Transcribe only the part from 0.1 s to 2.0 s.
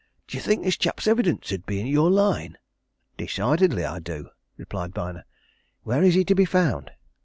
"D'yer think this chap's evidence 'ud be i'